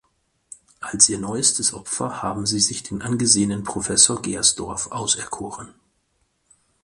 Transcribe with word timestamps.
Als 0.79 1.09
ihr 1.09 1.19
neuestes 1.19 1.75
Opfer 1.75 2.23
haben 2.23 2.47
sie 2.47 2.59
sich 2.59 2.81
den 2.81 3.03
angesehenen 3.03 3.63
Professor 3.63 4.19
Gehrsdorf 4.19 4.91
auserkoren. 4.91 5.75